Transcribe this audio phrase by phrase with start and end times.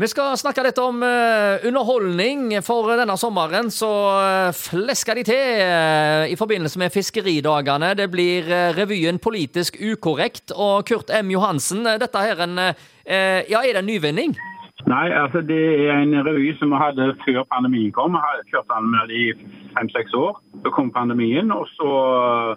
[0.00, 2.54] Vi skal snakke litt om uh, underholdning.
[2.64, 7.92] For denne sommeren så uh, flesker de til i forbindelse med fiskeridagene.
[7.98, 11.34] Det blir revyen Politisk ukorrekt og Kurt M.
[11.34, 11.84] Johansen.
[12.00, 12.56] Dette her en,
[13.04, 14.32] ja, er det en nyvinning?
[14.90, 18.16] Nei, altså det er en revy som vi hadde før pandemien kom.
[18.16, 19.24] Vi kjørte kjørt den med i
[19.76, 20.40] fem-seks år.
[20.64, 21.90] Så kom pandemien, og så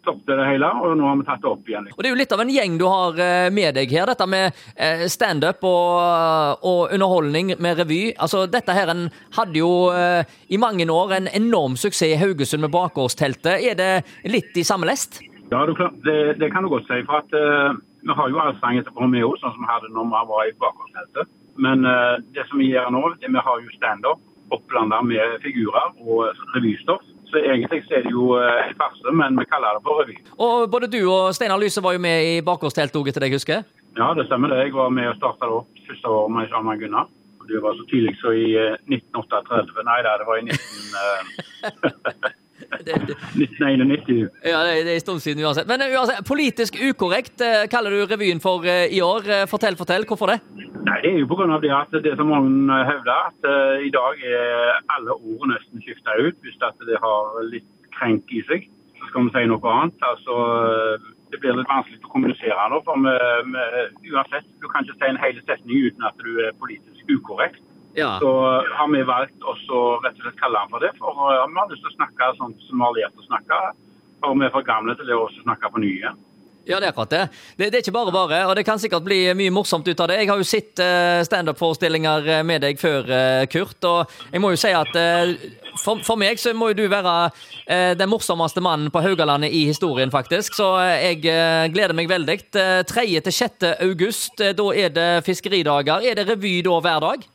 [0.00, 1.90] stoppet det hele, og nå har vi tatt det opp igjen.
[1.92, 4.28] Og Det er jo litt av en gjeng du har eh, med deg her, dette
[4.30, 8.00] med eh, standup og, og underholdning med revy.
[8.16, 12.64] Altså, Dette her en hadde jo eh, i mange år en enorm suksess i Haugesund
[12.64, 13.60] med bakgårdsteltet.
[13.60, 13.92] Er det
[14.32, 15.20] litt i samme lest?
[15.52, 17.04] Ja, det, det kan du godt si.
[17.04, 20.28] for at uh, Vi har jo allsang etter Romeo, sånn som vi hadde når vi
[20.32, 21.28] var i bakgårdsteltet.
[21.56, 24.22] Men uh, det som vi gjør nå, det vi har jo standup
[24.52, 27.02] oppblanda med figurer og revystoff.
[27.30, 30.18] Så egentlig så er det jo en farse, men vi kaller det for revy.
[30.38, 33.64] Og Både du og Steinar Lyse var jo med i etter det jeg husker?
[33.98, 34.60] Ja, det stemmer det.
[34.66, 37.10] Jeg var med og starta det opp første året med Sjarman Gunnar.
[37.48, 38.46] Det var så tidlig så i
[38.88, 39.84] 1938.
[39.88, 42.32] Nei da, det var i 19...
[42.92, 44.28] 1991.
[44.44, 45.68] Ja, det, er en stund siden uansett.
[45.70, 49.46] Men uansett, politisk ukorrekt kaller du revyen for i år.
[49.50, 50.04] Fortell, fortell.
[50.08, 50.40] Hvorfor det?
[50.84, 51.58] Nei, Det er jo pga.
[51.60, 56.16] det at det som mange hevder, at uh, i dag er alle ord nesten skifta
[56.20, 58.68] ut hvis at det har litt krenk i seg.
[58.98, 59.96] Så skal vi si noe annet.
[60.12, 60.34] Altså,
[61.32, 62.82] Det blir litt vanskelig å kommunisere nå.
[62.86, 66.52] for med, med, uansett, Du kan ikke si en hel setning uten at du er
[66.60, 67.62] politisk ukorrekt.
[67.94, 68.18] Ja.
[68.18, 68.30] Så
[68.74, 70.92] har vi valgt å rett og slett kalle han for det.
[70.98, 73.64] For vi har lyst til å snakke sånn som vi har lært å snakke.
[74.22, 76.14] For vi er for gamle til det å snakke på nye.
[76.64, 77.24] Ja, det er akkurat det.
[77.58, 77.66] det.
[77.68, 77.76] det.
[77.76, 80.22] er ikke bare bare, og det kan sikkert bli mye morsomt ut av det.
[80.22, 84.54] Jeg har jo sett uh, standup-forestillinger eh, med deg før, uh, Kurt, og jeg må
[84.54, 84.96] jo si at
[85.76, 87.14] for, for, meg så må jo du være
[87.98, 90.54] den morsomste mannen på Haugalandet i historien, faktisk.
[90.54, 91.18] Så jeg
[91.74, 92.36] gleder meg veldig.
[92.54, 93.06] 3.
[93.26, 93.66] til 6.
[93.82, 96.06] august, da er det fiskeridager.
[96.06, 97.26] Er det revy da hver dag?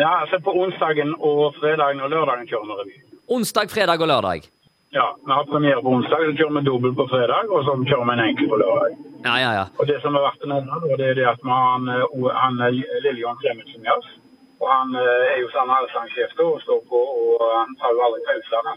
[0.00, 2.94] Ja, altså på onsdagen og fredagen og lørdagen kjører vi revy.
[3.28, 4.48] Onsdag, fredag og lørdag?
[4.92, 8.06] Ja, vi har premiere på onsdag, så kjører vi dobbel på fredag, og så kjører
[8.08, 8.96] vi en enkel på lørdag.
[9.26, 9.66] Ja, ja, ja.
[9.78, 12.06] Og Det som er verdt å nevne, det er det at vi har eh,
[12.42, 14.08] han, han Lille Johan Clemensen med oss.
[14.62, 18.24] Og Han eh, er jo sånn allsangsjef og står på, og han tar jo aldri
[18.28, 18.72] pauser.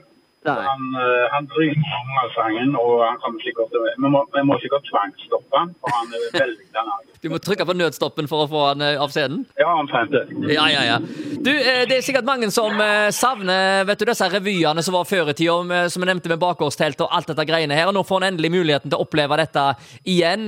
[0.54, 4.86] Han, uh, han bryter allsangen, og han kommer sikkert til vi må, vi må sikkert
[4.92, 6.98] tvangsstoppe han, for han er veldig denne.
[7.24, 9.46] Du må trykke på nødstoppen for å få han av scenen?
[9.58, 10.28] Ja, omtrent det.
[10.52, 10.98] Ja, ja, ja.
[11.42, 12.78] Du, det er sikkert mange som
[13.16, 17.02] savner vet du, disse revyene som var før i tida, som jeg nevnte med bakgårdstelt
[17.02, 17.90] og alt dette greiene her.
[17.90, 19.64] og Nå får han endelig muligheten til å oppleve dette
[20.06, 20.46] igjen.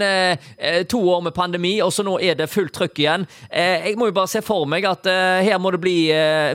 [0.94, 3.25] To år med pandemi, og så nå er det fullt trykk igjen.
[3.50, 5.97] Jeg må jo bare se for meg at her må det bli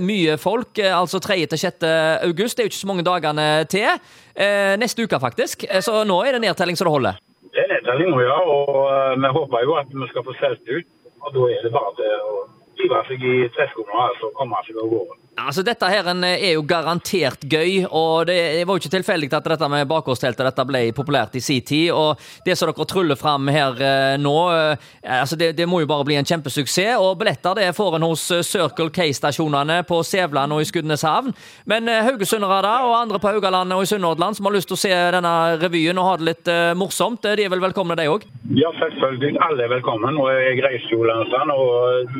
[0.07, 1.41] mye folk, altså 3.
[1.51, 1.89] til 6.
[2.29, 2.57] august.
[2.57, 4.01] Det er jo ikke så mange dager dagene til.
[4.35, 5.65] Eh, neste uke, faktisk.
[5.69, 7.21] Eh, så nå er det nedtelling så det holder.
[7.53, 8.39] Det er nedtelling nå, ja.
[8.49, 10.89] Og uh, vi håper jo at vi skal få solgt ut.
[11.23, 12.37] Og da er det bare til å
[12.81, 15.19] hive seg i treskoene og altså komme seg av gårde.
[15.41, 19.69] Altså, Dette her er jo garantert gøy, og det var jo ikke tilfeldig at dette
[19.73, 21.91] med bakgårdsteltet ble populært i sin tid.
[21.91, 24.77] og Det som dere truller fram her eh, nå, eh,
[25.23, 27.01] altså det, det, må jo bare bli en kjempesuksess.
[27.01, 31.33] og Billetter det får en hos eh, Circle K-stasjonene på Sævland og i Skudeneshavn.
[31.65, 34.93] Men haugesundere og andre på Haugalandet og i Sunnhordland som har lyst til å se
[35.17, 38.29] denne revyen og ha det litt morsomt, de er vel velkomne, de òg?
[38.61, 39.39] Ja, selvfølgelig.
[39.47, 40.15] Alle er velkommen.
[40.23, 41.73] og Jeg reiser jo landet, og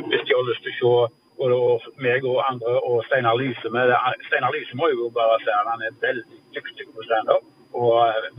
[0.09, 1.13] hvis de har lyst til å se
[1.43, 3.97] og meg og andre og Steinar Lyse med det.
[4.27, 7.43] Steinar Lyse må jo bare si at han er veldig dyktig på standup.
[7.81, 7.93] Og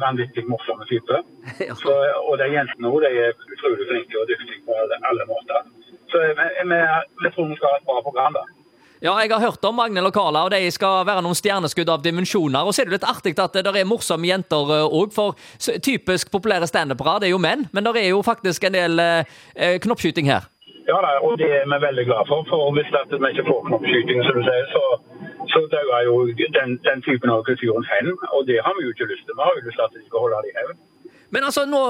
[0.05, 1.16] vanvittig morsom type.
[1.82, 1.93] Så,
[2.28, 4.72] og de jentene òg er utrolig flinke og dyktige på
[5.11, 5.61] alle måter.
[6.11, 6.78] Så vi,
[7.22, 8.37] vi tror vi skal ha et bra program.
[8.38, 8.44] da.
[9.04, 12.00] Ja, jeg har hørt om Magnhild og Carla, og de skal være noen stjerneskudd av
[12.00, 12.65] dimensjoner.
[12.65, 16.31] Og så er det litt artig at det er morsomme jenter òg, eh, for typisk
[16.32, 17.66] populære standupere, er jo menn.
[17.76, 20.48] Men det er jo faktisk en del eh, knoppskyting her.
[20.88, 22.48] Ja, og det er vi veldig glad for.
[22.48, 24.84] For hvis vi ikke får knoppskyting, som du sier, så,
[25.53, 26.16] så dauer jo
[26.56, 28.09] den, den, typen av kulturen hen.
[28.32, 29.37] Og det har vi jo ikke lyst til.
[29.37, 30.76] Vi har jo lyst til at de skal holde det i hevn.
[31.34, 31.81] Men altså nå,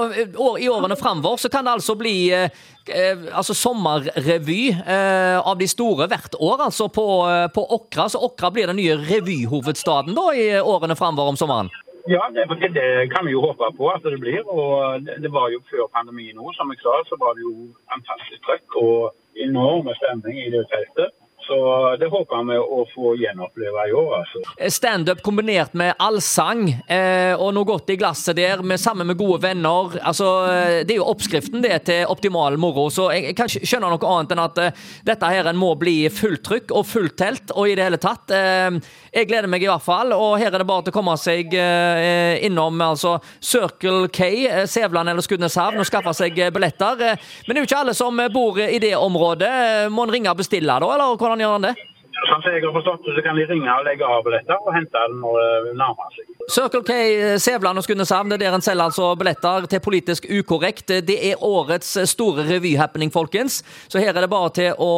[0.57, 2.49] i årene framover så kan det altså bli eh,
[2.89, 8.07] eh, altså sommerrevy eh, av de store hvert år, altså på, eh, på Åkra.
[8.09, 11.69] Så Åkra blir den nye revyhovedstaden da i årene framover om sommeren?
[12.09, 14.41] Ja, det, det, kan vi jo håpe på at det blir.
[14.45, 17.69] og Det, det var jo før pandemien nå, som jeg sa, så var det jo
[17.93, 21.13] fantastisk trøkk og enorme stemning i det feltet.
[21.47, 21.57] Så
[21.99, 24.41] det håper vi å få gjenoppleve i år, altså.
[24.73, 29.43] Standup kombinert med allsang eh, og noe godt i glasset der, med, sammen med gode
[29.43, 29.93] venner.
[30.01, 32.87] Altså, eh, det er jo oppskriften det til optimal moro.
[32.93, 36.73] Så jeg, kan ikke skjønne noe annet enn at eh, dette her må bli fulltrykk
[36.73, 38.33] og fulltelt og i det hele tatt.
[38.33, 38.79] Eh,
[39.13, 41.53] jeg gleder meg i hvert fall, og her er det bare til å komme seg
[41.55, 44.27] uh, innom altså Circle K,
[44.67, 46.99] Sævland eller Skudeneshavn og skaffe seg billetter.
[47.45, 49.51] men det er jo ikke alle som bor i det området.
[49.93, 51.75] Må en ringe og bestille da, eller hvordan hvordan gjør han det?
[52.15, 54.95] Sånn som jeg har forstått så kan de ringe og legge av billetter og hente
[54.95, 56.29] den når det nærmer seg.
[56.55, 56.95] Circle K,
[57.43, 60.93] Sævland og Skudeneshavn, det er der en selger altså billetter til Politisk ukorrekt.
[61.05, 63.59] Det er årets store revyhappening, folkens.
[63.91, 64.93] Så her er det bare til å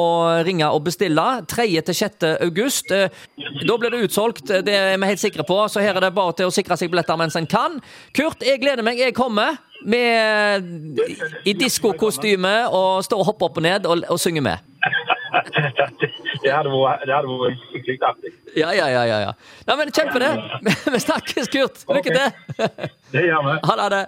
[0.45, 1.25] ringe og bestille.
[1.49, 1.67] 3.
[1.89, 2.27] til 6.
[2.45, 2.93] august.
[2.93, 5.59] Da blir det utsolgt, det er vi helt sikre på.
[5.73, 7.81] Så her er det bare til å sikre seg billetter mens en kan.
[8.13, 9.01] Kurt, jeg gleder meg.
[9.01, 9.57] Jeg kommer.
[9.87, 10.65] Med,
[11.45, 14.66] I diskokostyme og står og hopper opp og ned og, og synger med.
[16.43, 18.33] det hadde vært skikkelig artig.
[18.57, 19.19] Ja, ja, ja.
[19.25, 19.31] ja.
[19.67, 20.31] Nei, men Kjempe det.
[20.93, 21.83] Vi snakkes, Kurt.
[21.91, 22.89] Lykke til.
[23.13, 23.57] Det gjør vi.
[23.67, 24.03] Ha det.